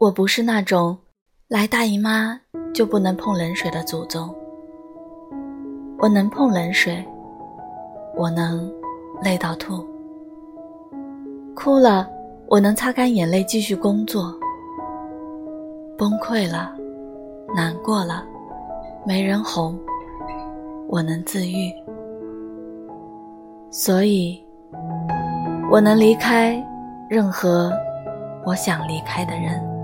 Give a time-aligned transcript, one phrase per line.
[0.00, 0.96] 我不是那种
[1.46, 2.40] 来大姨妈
[2.72, 4.34] 就不能碰冷水的祖宗。
[5.98, 7.06] 我能碰冷水
[8.16, 8.72] 我能
[9.22, 9.86] 累到吐。
[11.54, 12.08] 哭了
[12.46, 14.34] 我能擦干眼泪继续工作。
[15.98, 16.74] 崩溃了
[17.54, 18.24] 难过了
[19.04, 19.78] 没人哄
[20.88, 21.70] 我能自愈。
[23.70, 24.42] 所以
[25.70, 26.58] 我能离开
[27.06, 27.70] 任何
[28.46, 29.79] 我想离开的人。